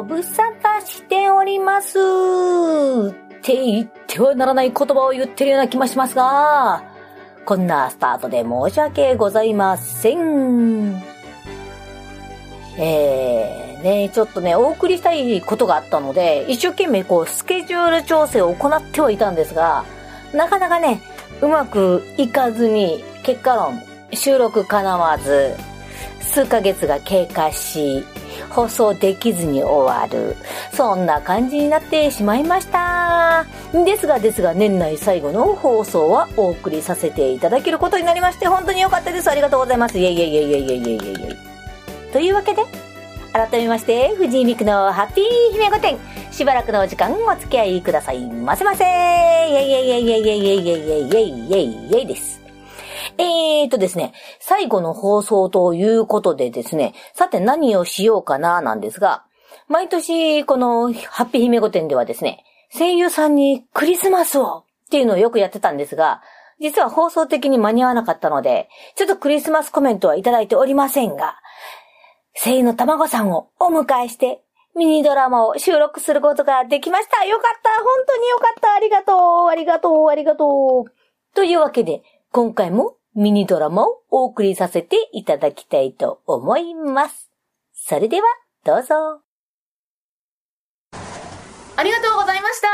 [0.00, 1.98] ご無沙汰しております。
[1.98, 6.82] って言ってはならない言葉を言ってるような気もしますが、
[7.44, 11.02] こんなスタートで申し訳ございません。
[12.78, 19.84] えー、ね、ちょっとね、お送りしたいことがあったので、一生懸命こう、スケジュール調整を行ってはいたんですが、
[20.32, 21.02] なかなかね、
[21.42, 23.82] うまくいかずに、結果論、
[24.14, 25.54] 収録叶わず、
[26.22, 28.02] 数ヶ月が経過し、
[28.50, 30.36] 放送できずに終わる。
[30.72, 33.46] そんな感じになってしまいました。
[33.72, 39.30] ですがですが、年内最後の放送はお送りさせていただけることになりまして、本当に良かったです。
[39.30, 39.98] ありがとうございます。
[39.98, 42.12] イェイイェイイェイイェイイェイイェイイェイイェイ。
[42.12, 42.64] というわけで、
[43.32, 45.98] 改めまして、藤井美久のハッピー姫御殿。
[46.32, 48.84] しばらくのお時間お付き合いくださいませませ。
[48.84, 52.39] イェイイェイイェイイェイイェイイェイイェイイェイイェイイェイイェイです。
[53.20, 59.24] えーとですね、最後の放送ということでですね、さて何をしようかななんですが、
[59.68, 66.22] 毎年このハッピー姫御殿ではですね、声優さんにクリスマスをっていうのをよくやってたんですが、
[66.60, 71.36] 実は放送的に間に合わなかったので、ちょっとクリスマスコメントはいただいておりませんが、
[72.34, 74.42] 声優の卵さんをお迎えして、
[74.76, 77.24] ミニドラマを収録することができました。
[77.24, 77.70] よかった。
[77.82, 78.74] 本当によかった。
[78.74, 79.48] ありがとう。
[79.48, 80.08] ありがとう。
[80.08, 80.92] ありがとう。
[81.34, 87.30] というわけで、今回もミニドラマをお送りさせていただきたいと思います。
[87.74, 88.26] それでは、
[88.64, 89.20] どうぞ。
[91.76, 92.68] ありがとうございました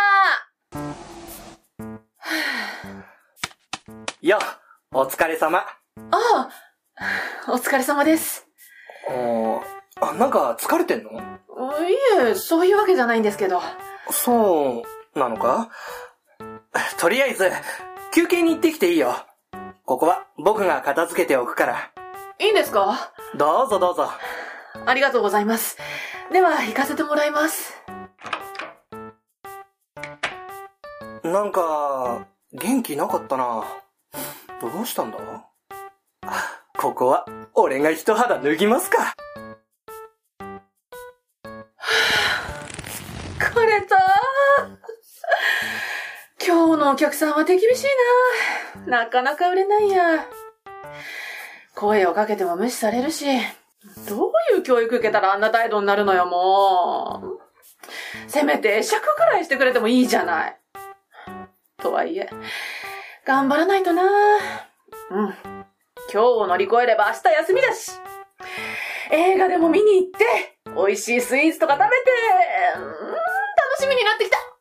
[4.20, 4.39] よ、
[4.92, 5.59] お疲れ様。
[5.59, 5.67] あ
[6.11, 8.47] あ、お疲れ様です。
[9.09, 9.62] お
[10.01, 11.12] あ、なんか疲れてんの？
[11.12, 11.14] い
[12.20, 13.62] え、そういうわけじゃないんですけど。
[14.11, 14.83] そ
[15.14, 15.70] う、なのか？
[16.98, 17.51] とりあえず、
[18.12, 19.14] 休憩に行ってきていいよ。
[19.87, 21.92] ここは僕が片付けておくから。
[22.41, 23.13] いいんですか？
[23.36, 24.11] どうぞどうぞ。
[24.85, 25.79] ありがとうございます。
[26.33, 27.74] では、行かせてもらいます。
[31.23, 33.64] なんか、元気なかったな。
[34.61, 35.19] どうしたんだ？
[36.79, 39.14] ここは、俺が一肌脱ぎますか。
[46.86, 47.86] のお客さんは手厳しい
[48.89, 49.05] な。
[49.05, 50.24] なかなか売れないや。
[51.74, 53.27] 声をかけても無視されるし、
[54.08, 57.41] どういう教育受けたらあんな態度になるのよ、もう。
[58.29, 60.61] せめて尺くらいしてくれてもいいじゃない。
[61.83, 62.30] とはいえ、
[63.27, 64.02] 頑張らないとな。
[64.02, 65.35] うん。
[66.13, 67.92] 今日を乗り越えれば明日休みだし。
[69.11, 71.92] 映画でも見に行って、美味しいスイーツとか食べて、
[72.77, 72.96] うん、楽
[73.80, 74.55] しみになってきた。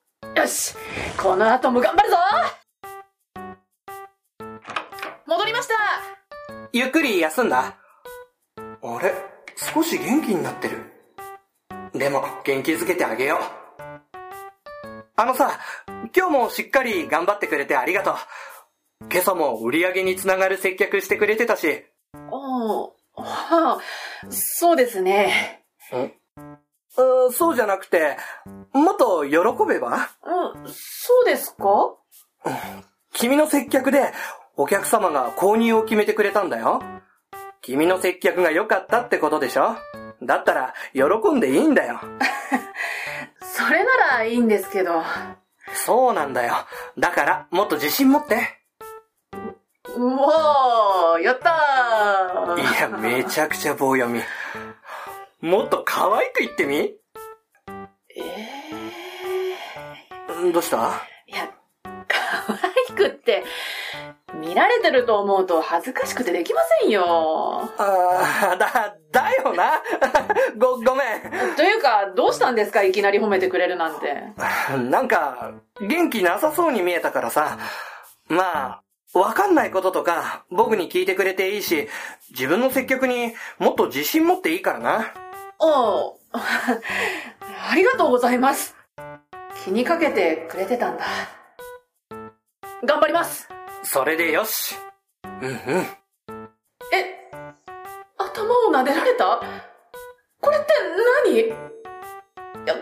[0.46, 0.76] よし、
[1.18, 2.18] この後も頑張るぞ
[5.26, 5.74] 戻りました
[6.72, 7.76] ゆっくり休んだ？
[8.60, 9.12] あれ？
[9.56, 10.84] 少し元気になってる。
[11.94, 13.40] でも、元気づけてあげよう。
[15.16, 15.60] あのさ、
[16.16, 18.16] 今日もしっかり頑張ってくれてありがとう。
[19.12, 21.86] 今朝も売り上げにつながる接客してくれてたし。
[22.30, 23.80] おー、はあ、
[24.30, 25.64] そうですね。
[25.92, 28.16] うーそうじゃなくて、
[28.72, 29.32] もっと喜
[29.68, 30.10] べば？
[30.24, 30.35] うん、
[30.68, 31.96] そうですか？
[33.14, 34.12] 君の接客で
[34.56, 36.82] お客様が購入を決めてくれたんだよ。
[37.62, 39.76] 君の接客が良かったってことでしょ？
[40.22, 41.04] だったら喜
[41.34, 42.00] んでいいんだよ。
[43.42, 45.04] それならいいんですけど。
[45.74, 46.54] そうなんだよ。
[46.98, 48.62] だからもっと自信持って。
[49.96, 54.22] うおー、やったーいや、めちゃくちゃ棒読み。
[55.42, 56.96] もっと可愛く言ってみ？
[60.56, 60.78] どうした？
[60.78, 60.90] ー、
[61.28, 61.52] いや、
[62.08, 62.54] 可
[62.90, 63.44] 愛くって、
[64.36, 67.70] 見られてると思うと恥ずかしくてできませんよ。
[67.78, 69.82] あー、だ、だよな。
[70.58, 71.04] ご、ごめ
[71.58, 72.84] というか、どうしたんですか？
[72.84, 74.14] いきなり褒めてくれるなんて。
[74.78, 74.90] ん。
[74.90, 75.52] なんか、
[75.82, 77.58] 元気なさそうに見えたからさ。
[78.30, 78.82] ま
[79.14, 81.90] あ、わかんないこととか、僕に聞いてくれていいし、
[82.32, 85.14] 自分の接客にもっと自信持っていいからな。
[85.60, 88.75] おう ありがとうございます。
[89.66, 91.06] 気にかけてくれてたんだ。
[92.86, 93.50] 頑張ります。
[93.82, 94.76] それでよし。
[95.24, 95.56] うんうん。
[96.94, 97.32] え、
[98.16, 99.42] 頭を撫でられた？
[100.40, 100.68] これって
[101.26, 101.40] 何？
[101.40, 102.76] いや、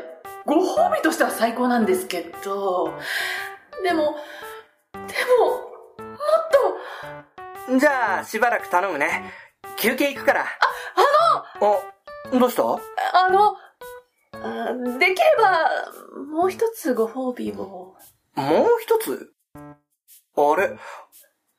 [0.46, 2.94] ご褒美としては最高なんですけど、
[3.82, 4.18] でも、
[4.92, 5.00] で
[5.40, 5.52] も、
[6.06, 6.20] もっ
[7.70, 9.32] と、じゃあ、しばらく頼むね。
[9.78, 10.42] 休憩行くから。
[10.42, 10.46] あ
[11.62, 12.64] のあ、どうした？
[12.64, 13.56] あの、あ
[15.00, 15.70] できれば、
[16.32, 17.96] もう一つご褒美を。
[18.36, 19.34] もう一つ？
[20.36, 20.78] あれ？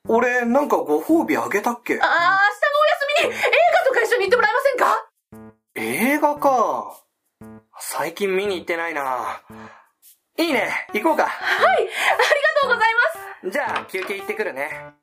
[0.06, 1.94] 俺、なんかご褒美あげたっけ？
[1.94, 3.38] あー、明日のお休みに映
[3.72, 5.08] 画とか一緒に行ってもらえませんか？
[5.76, 7.00] 映画か。
[7.80, 9.40] 最近見に行ってないな。
[10.36, 11.26] いいね、行こうか。
[11.26, 11.90] はい、ありが
[12.60, 12.94] とうござい
[13.42, 13.50] ます。
[13.50, 14.94] じゃあ、休憩行ってくるね。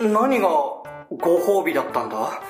[0.00, 0.82] 何がご
[1.60, 2.40] 褒美だったんだ？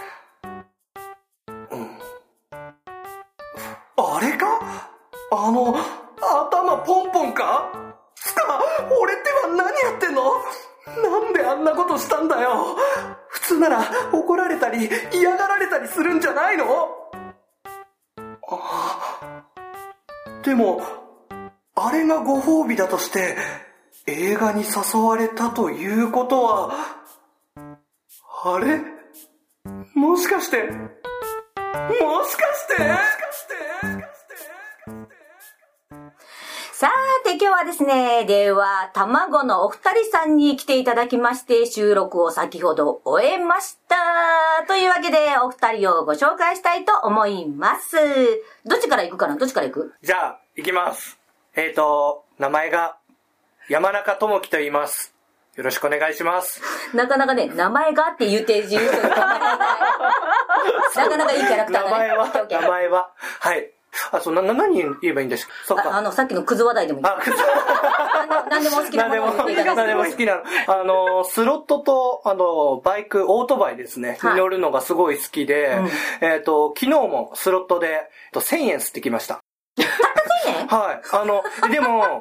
[5.43, 5.75] あの、
[6.21, 7.73] 頭ポンポンか？
[8.15, 8.63] つか、
[9.01, 10.23] 俺ってば何やってんの？
[11.03, 12.77] なんであんなことしたんだよ？
[13.29, 16.67] 普通なら怒られたり嫌がられたりするんじゃないの？
[18.53, 19.45] あ
[20.45, 20.83] でも、
[21.75, 23.39] あれがご褒美だとして、
[24.07, 26.75] 映画に誘われたということは、
[28.45, 28.83] あれ？
[29.95, 32.03] もしかして、もしかして？
[32.03, 33.60] もしかして？
[37.61, 44.65] はですね、では、卵のお二人さんに来ていただきまして、収録を先ほど終えました。
[44.67, 47.97] というわけで、お二人をご紹介したいと思います。
[48.65, 49.37] どっちから行くかな？
[49.37, 49.93] どっちから行く？
[50.03, 51.19] じゃあ、行きます。
[51.55, 52.97] えーと、名前が、
[53.69, 55.15] 山中智樹と言います。
[55.57, 56.63] よろしくお願いします。
[56.95, 59.09] なかなかね、名前がって言って言うというか
[60.97, 62.09] なかなかいいキャラクターだね。
[62.09, 63.11] 名前は名前は、
[63.41, 63.71] はい。
[64.13, 65.53] あ、そう、な、な、何言えばいいんですか？
[65.67, 65.91] そうか。
[65.91, 67.07] ああの、さっきのクズ話題でもいい。
[67.07, 67.31] あ、く
[68.51, 70.05] 何でもお好きなも、ものを言っていただ何でも。
[70.05, 70.43] 好きなの。
[70.69, 74.19] あの、スロットと、あの、バイク、オートバイですね。
[74.21, 75.89] はいに乗るのがすごい好きで、うん
[76.27, 77.99] えっ、と、昨日もスロットで、え
[78.29, 79.41] っと1000円吸ってきました。
[79.79, 80.67] 1000円？
[80.69, 81.01] はい。
[81.13, 82.21] あの、でも、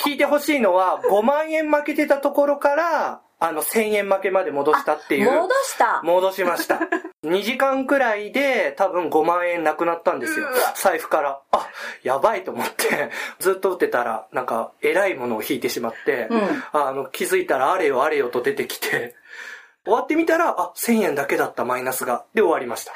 [0.00, 5.30] 聞いてほしいのは、5万円負けてたところから、あの、1000円負けまで戻したっていう。
[5.30, 6.00] 戻した。
[6.04, 6.78] 戻しました。
[7.24, 10.46] 2時間くらいで多分5万円なくなったんですよ。
[10.74, 11.40] 財布から。
[11.52, 11.68] あ、
[12.02, 19.14] やばいと思って、 ずっと打ってたら、なんか、偉いものを引いてしまって、うんあの、気づいたらあれよあれよと出てきて、
[19.84, 22.24] 終わってみたら、あ、1000円だけだったマイナスが。
[22.34, 22.92] で終わりました。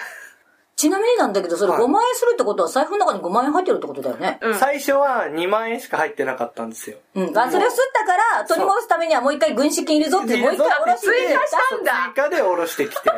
[0.75, 4.38] ちなみになんだけど、それはい5万円するってことは財布の中に5万円入ってるってことだよね。
[4.43, 4.55] うん。
[4.55, 6.99] 最初は2万円しか入ってなかったんですよ。
[7.14, 7.38] うん。
[7.38, 13.11] あ、それを吸ったから、取り戻すためにはもう一回軍資金いるぞって、もう一回下ろして追加したんだ追加で下ろしてきて。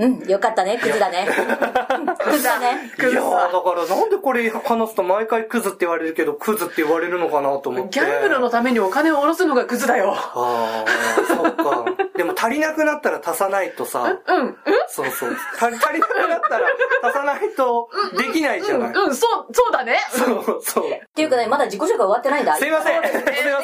[0.00, 1.28] うん、よかったね、クズだね。
[2.24, 2.90] クズだね。
[2.98, 8.00] いやーだからなんでこれ話すと毎回クズって言われるけど、クズって言われるのかなと思って。
[8.00, 10.14] ギャンブルのためにお金を下ろすのがクズだよ。
[10.16, 11.84] ああ、そっか。
[12.16, 14.56] でも足りなくなったら足さないとさ、うん、うん、
[14.88, 15.36] そうそう。
[15.58, 16.66] 足り足りなくなったら
[17.08, 18.92] 足さないとできないじゃない？
[18.92, 19.98] うん、そう、そうだね。
[20.10, 20.90] そうそう。
[20.90, 22.56] っていうかね、まだ自己紹介終わってないんだ。
[22.56, 23.02] すいません。
[23.02, 23.32] すいません。
[23.32, 23.62] どうぞ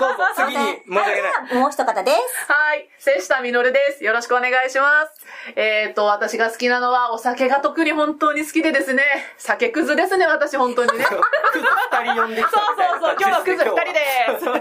[0.00, 0.24] どうぞ。
[0.36, 1.54] 次に申し訳ない。
[1.54, 2.52] もう一方です。
[2.52, 2.88] はい。
[2.98, 4.04] 瀬下みのるです。
[4.04, 5.12] よろしくお願いします。
[5.56, 9.02] えっ、と、私が好きなのはお酒が特に本当に好きでですね。
[9.38, 11.04] 酒くずですね、私本当にね。
[11.04, 14.00] 二人呼んできたそうみたいなそう、今日はクズ二人で
[14.38, 14.44] す。
[14.44, 14.56] ギャ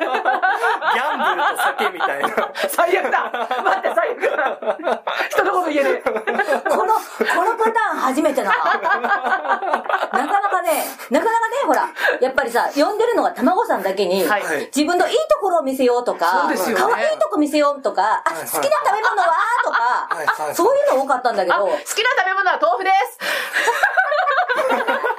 [1.15, 2.29] ンブルと酒みたいな。
[2.69, 3.31] 最悪だ
[3.63, 6.09] 待って、最悪だ人のこと言えねえ。
[6.69, 7.01] この、こ
[7.45, 8.55] のパターン初めてだな。
[8.57, 11.89] なかなかね、なかなかね、ほら、
[12.21, 19.27] やっぱりさ、呼んでるのが卵さんだけに、はいはい自分のいいところを見せようとか、そうですよね可愛いとこ見せようとか、あ、はい好きな食べ物は？
[19.63, 21.93] とか、はいはいそういうの多かったんだけあ、ど好、きな食
[22.25, 23.17] べ物は豆腐です。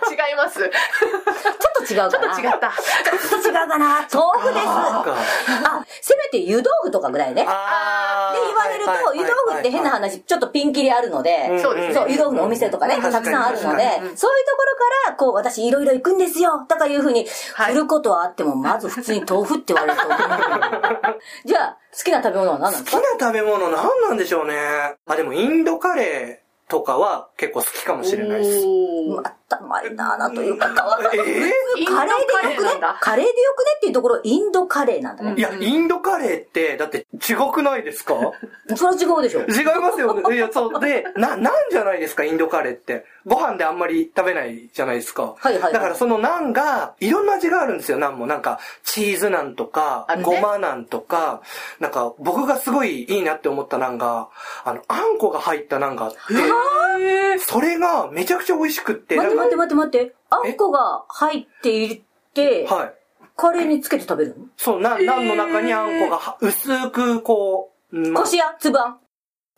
[0.10, 0.58] 違います。
[0.58, 2.10] ちょっと違うかな。
[2.10, 2.72] ちょっと違った。
[3.28, 4.06] ちょっと違うかな。
[4.12, 4.66] 豆腐です。
[4.66, 7.34] あ、せめて湯豆腐とかぐらいね。
[7.34, 14.28] で言われると、湯豆腐って変な話、ちょっとピンキリあるので、そうですねそう、湯豆腐のお店とかね、うんたくさんあるので、そういうところか
[15.10, 20.20] ら、こう、私いろいろ行くんですよ、とかいうふうに、はい振ることはあっても、まず普通に豆腐って言われると思う。
[21.44, 24.54] じゃあ、好きな食べ物は何なんです好きかな食べ物何なんでしょうね。
[25.06, 28.66] あ、でもインドカレーとかは結構好きかもしれないです。
[29.48, 31.52] たマリナーなというか、カレーでよくね？
[31.86, 35.34] カレーなんだカレーでよくねっていうところ、インドカレーなんだね。
[35.36, 38.14] いや、インドカレーって、だって違くないですか？
[38.76, 39.40] それは違うでしょ。
[39.40, 40.32] 違いますよ。
[40.32, 40.80] いや、そう。
[40.80, 43.04] で、な、なんじゃないですか、インドカレーって。
[43.26, 45.34] ご飯であんまり食べないじゃないですか。
[45.38, 48.26] はいはいはいだからそのナンが、いろんな味があるんですよ、ナンも。
[48.26, 51.42] なんか、チーズナンとかごまナンとか、
[51.78, 54.28] なんか、僕がすごいいいなって思ったナンが、
[54.64, 56.18] あの、あんこが入ったナンがあって、
[57.38, 59.16] それがめちゃくちゃ美味しくって。
[59.16, 60.14] 待って待って待って待って。
[60.30, 62.02] あんこが入ってい
[62.34, 62.94] て、はい。
[63.36, 64.46] カレーにつけて食べるの？
[64.56, 68.98] そう、ナン、ナンの中にあんこがは薄く、こう、まあこしあんつぶあん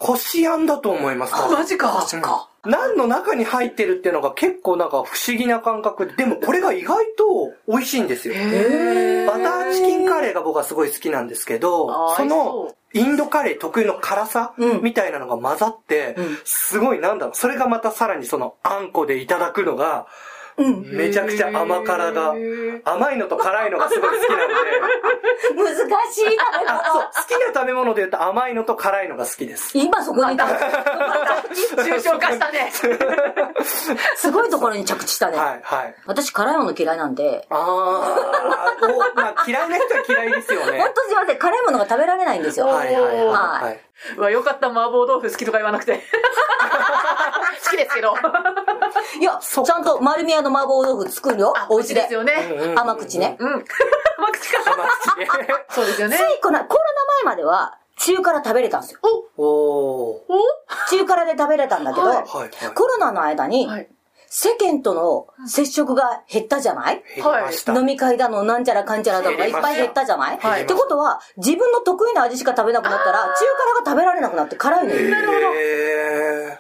[0.01, 1.37] こしあんだと思います。
[1.37, 2.49] あ、マジか。
[2.65, 6.07] ナンの中に入ってるっていうのが結構なんか不思議な感覚。
[6.07, 8.35] で、でもこれが意外と美味しいんですよ。
[8.35, 12.37] へバターチキンカレーが僕はすごい好きなんですけどその
[12.71, 14.83] そインドカレー特有の辛さうん。
[14.83, 20.07] みたいなのが混ざってうん、すごいなんだろう、それがまたさらにそのあんこでいただくのが、
[20.61, 20.83] うん。
[20.93, 22.35] めちゃくちゃ甘辛が、
[22.85, 24.55] 甘いのと辛いのがすごい好きなんで、
[25.57, 25.75] 難
[26.13, 26.37] しい食べ
[26.69, 27.23] あ、そ。
[27.23, 29.77] 好きな食べ物で言うと甘いのと辛いのが好きです。
[29.77, 32.71] 今そこに、抽象化したね。
[34.17, 35.39] すごいところに着地したね。
[35.39, 35.95] はい、はい。
[36.07, 37.59] 私辛いもの嫌いなんで、あー、
[38.95, 40.85] お、まあ嫌いな人は嫌いですよねほ。
[40.89, 42.67] んとすいません、辛いものが食べられないんですよ。
[42.67, 43.27] はい、はい、はい。
[43.27, 43.81] ははい
[44.17, 46.01] うわ、よかった、麻婆豆腐好きとか言わなくて。
[47.65, 48.15] 好きですけど。
[49.19, 52.03] いや、ちゃんと丸宮の麻婆豆腐作るよあ、、お家で。
[52.03, 52.33] ですよね。
[52.57, 53.37] うん甘口ね。
[53.39, 53.49] うん。
[54.19, 54.73] 甘口か。
[54.73, 55.27] 甘口で。
[55.71, 56.21] そうですよねつ。
[56.21, 56.81] いこの、コロ
[57.25, 59.01] ナ前までは、中辛食べれたんですよ。
[59.37, 60.23] お、お
[60.91, 62.51] 中辛で食べれたんだけど、はいはい、はい。
[62.75, 63.89] コロナの間に、はい。
[64.33, 67.03] 世間との接触が減ったじゃない？
[67.17, 67.73] 減りました。
[67.75, 75.53] 飲み会だの、なんちゃらかんちゃらだのがいっぱい減ったじゃない、はいってことは、自分の得意な味しか食べなくなったら、中辛が食べられなくなって辛いのよ。
[75.57, 76.59] へ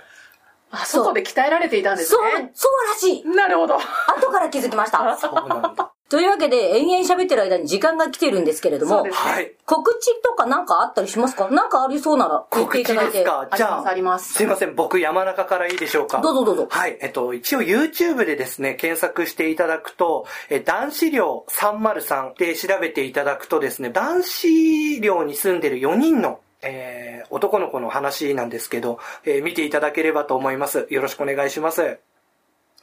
[0.70, 3.28] あ、外で鍛えられていたんですそうね。、そうらしい。
[3.28, 3.76] なるほど。
[3.76, 4.98] 後から気づきました。
[4.98, 5.16] ー。
[5.16, 5.92] そうなんだ。
[6.08, 9.52] というわけで、延々喋ってる間に時間が来てるんですけれどもそうで、すはい。
[9.64, 11.48] 告知とかなんかあったりしますか？
[11.50, 13.12] なんかありそうなら言って告知いただいて。
[13.12, 16.20] ですかじゃあ、ありますすいません、僕山中からいいでしょうか？
[16.20, 16.66] どうぞどうぞ。
[16.68, 16.98] はい。
[17.00, 30.86] えっと、一応 YouTube でですね、検索していただくと、え、男子寮303で調べていただくとですね、男子寮に住んでる4人の、えー、男の子の話なんですけど、えー見ていただければと思います。
[30.90, 31.98] よろしくお願いします。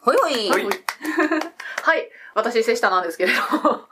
[0.01, 0.49] ほいほい。
[0.49, 0.63] はい
[1.83, 2.09] はい。
[2.33, 3.87] 私、瀬下なんですけれど も。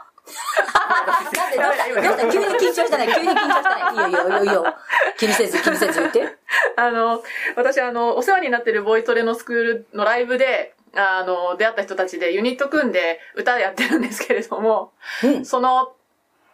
[1.06, 3.08] なんでどうしたどうした急に緊張したね。
[3.08, 3.92] 急に緊張したね。
[3.94, 4.76] いいよいいよいいよいいよ。
[5.18, 6.36] 気にせず気にせず言って。
[6.76, 7.24] あの、
[7.56, 15.46] 私、あの、お世話になってるボイトレのスクールのライブで、あの、出会った人たちでユニット組んで歌やってるんですけれども、うん。
[15.46, 15.94] その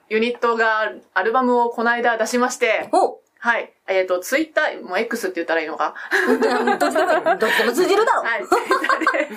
[0.10, 3.74] ユニットがアルバムをこの間出しまして、おはい。
[3.88, 5.96] えっ、と、ツイッター、もう X って言ったらいいのか？
[6.28, 6.48] うんど
[6.88, 8.22] っちでも通じるだろ。
[8.22, 9.30] はい、ツイッターで、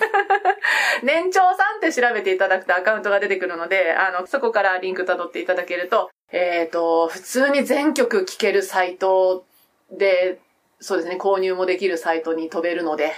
[1.02, 9.46] 年長さんって調べていただくとアカウントが出てくるので、あの、そこからリンク辿っていただけると、えっ、と、普通に全曲聴けるサイト
[9.90, 10.38] で、
[10.80, 13.14] そうですね、購入もできるサイトに飛べるので、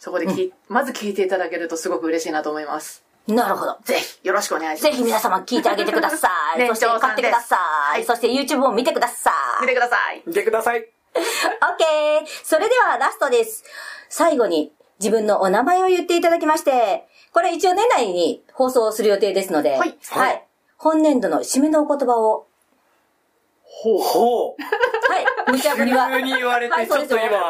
[0.00, 3.04] そこでき、まず聞いていただけるとすごく嬉しいなと思います。
[3.26, 3.78] なるほど。
[3.84, 4.92] ぜひ、よろしくお願いします。
[4.92, 6.58] ぜひ皆様聞いてあげてください。
[6.60, 7.58] 年そして買ってください。
[7.92, 9.34] はいそして YouTube も見てください。
[9.60, 10.22] 見てください。
[10.26, 10.80] 見てください。
[10.80, 10.84] オッ
[11.76, 12.26] ケー。
[12.42, 13.64] それではラストです。
[14.08, 20.44] 最後に自分のお名前を言っていただきまして、これ一応年内に放送する予定ですので、はいはい。
[20.76, 22.46] 本年度の締めのお言葉を、
[23.64, 23.98] ほう。
[23.98, 24.62] ほう。
[25.12, 25.52] はい。
[25.52, 26.08] 無茶ぶりは。
[26.10, 27.40] 急に言われて、ちはいそうですよょっと今、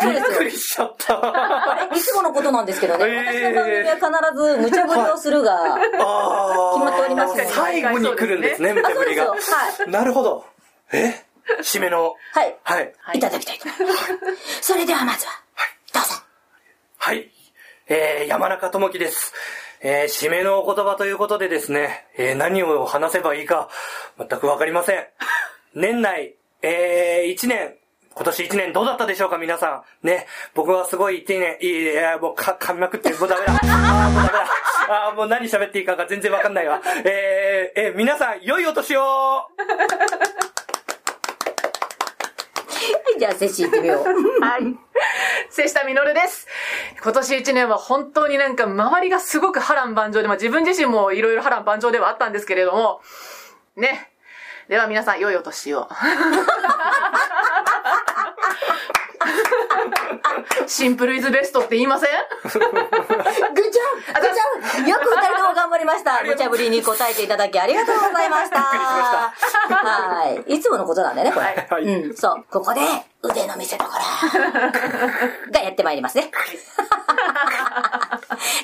[0.00, 1.80] そうですよびっくりしちゃった。
[1.82, 3.04] あれいつものことなんですけどね。
[3.04, 9.92] えー私の番組は必ず無茶ぶりをするが、あー決まっておりますね最後に来るんですね、無茶ぶりがあそうですよは。
[9.92, 10.44] なるほど。
[10.92, 11.25] え？
[11.62, 12.14] 締めの。
[12.32, 12.56] はい。
[12.62, 12.92] はい。
[13.00, 13.92] はいいただきたいと思いま
[14.36, 14.62] す。
[14.62, 15.32] それではまずは、
[15.92, 16.22] どうぞ。
[16.98, 17.30] はい。
[17.88, 19.32] えー、山中智樹です。
[19.80, 23.68] えー、締めのお言葉ということでですね、えー、何を話せばいいか、
[24.18, 25.06] 全くわかりません。
[25.74, 27.76] 年内、えー、1年、
[28.14, 30.06] 今年1年どうだったでしょうか、皆さん。
[30.06, 33.52] ね、僕はすごい1年、いい、いや、もうか、噛みまくってる、もうダメだ。
[33.62, 34.46] あー、もうダメだ。
[34.88, 36.80] あー、もう何喋っていいかが全然わかんないわ。
[37.04, 39.48] えー、えー、皆さん、良いお年をは
[43.16, 44.04] い、じゃあ、セッシー行ってみよう。
[44.42, 44.78] はい。
[45.50, 46.46] 瀬下みのるです。
[47.02, 53.00] 今年一年は本当になんか周りがすごく波乱万丈で、まあ自分自身もいろいろ波乱万丈ではあったんですけれども、
[53.76, 54.10] ね。
[54.68, 55.88] では皆さん、良いお年を。
[60.66, 62.10] シンプルイズベストって言いません？
[62.42, 62.68] グッジョブグ
[63.62, 66.22] ッジョブよく二人とも頑張りました。
[66.22, 68.62] 無茶ぶりに答えていただきありがとうございました。
[68.62, 70.54] はい。
[70.54, 71.46] いつものことなんだよね、これ。
[71.68, 72.44] はいうん、そう。
[72.48, 72.80] ここで、
[73.22, 73.82] 腕の見せ所
[75.50, 76.30] がやってまいりますね。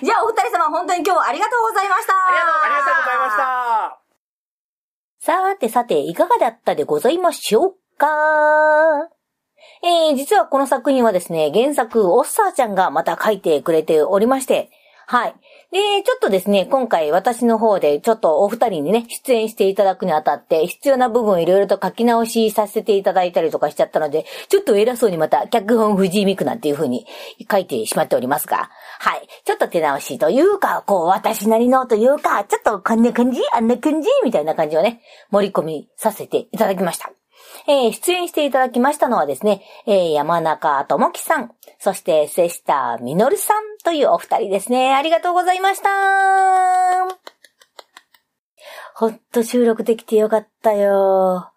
[0.01, 2.13] じゃあ、お二人様、本当に今日はありがとうございました。
[2.15, 3.99] ありがとうございました。
[5.19, 9.09] さてさて、いかがだったでございましょうか？
[9.85, 14.71] えー、実はこの作品はですね、原作、オッサーちゃんがまた書いてくれておりまして、
[15.07, 15.35] はい。
[15.73, 27.07] で、ちょっとですね、今回私の方でちょっとお二人にね、出演していただくにあたって、必要な部分をいろいろと書き直しさせていただいたりとかしちゃったので、ちょっと偉そうにまた、脚本藤井美久なんていう風に
[27.51, 29.27] 書いてしまっておりますが、はい。
[29.47, 35.01] ちょっと手直しというか、こう、私なりのというか、ちょっとこんな感じあんな感じみたいな感じをね、
[35.31, 37.22] 盛り込みさせていただきました。
[37.67, 44.95] えー出演していただきましたのはですね、えー山中智樹さん、そして瀬下みのるさんというお二人ですね。
[44.95, 45.89] ありがとうございました。
[48.95, 51.53] ほんと収録できてよかったよ。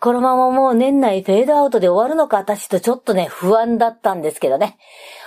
[0.00, 4.78] このままもう年内フェードアウトで終わるのか私とちょっとね、不安だったんですけどね。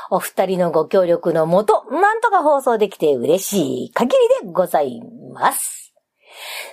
[0.09, 5.01] お二人のご協力のもと、なんとか放送できて嬉しい限りでござい
[5.33, 5.93] ます。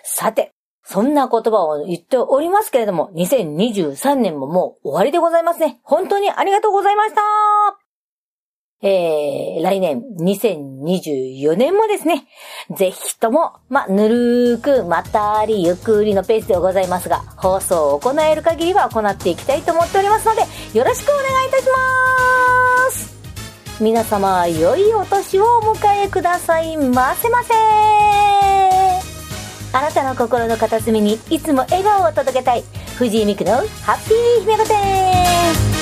[0.05, 0.56] さて、
[0.89, 5.81] そんな言葉を言っておりますけれども、2023年ももう終わりでございますね。
[5.83, 7.21] 本当にありがとうございました。
[8.83, 12.27] えー、来年、2024年もですね、
[12.77, 20.43] ぜひとも、ま、ぬるーく、まったり、ゆっくりのペースでございますが、放送を行える限りは行っていきたいと思っておりますので、
[20.79, 28.76] よろしくお願いいたします皆様、良いお年をお迎えくださいませませ
[29.77, 32.65] あなたの心の片隅にいつも笑顔を届けたい、
[32.97, 35.76] 藤井美久のハッピー姫御殿